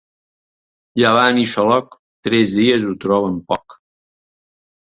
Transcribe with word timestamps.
Llevant 1.01 1.41
i 1.41 1.43
xaloc, 1.51 1.93
tres 2.29 2.57
dies 2.63 2.89
ho 2.93 2.97
troben 3.07 3.39
poc. 3.53 3.79